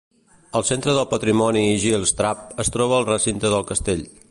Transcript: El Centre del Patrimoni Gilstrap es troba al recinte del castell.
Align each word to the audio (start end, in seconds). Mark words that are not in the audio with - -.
El 0.59 0.63
Centre 0.69 0.95
del 0.99 1.05
Patrimoni 1.11 1.61
Gilstrap 1.85 2.57
es 2.65 2.75
troba 2.77 2.99
al 3.01 3.09
recinte 3.13 3.55
del 3.57 3.71
castell. 3.75 4.05